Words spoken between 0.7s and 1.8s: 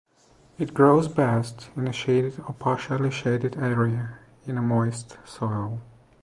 grows best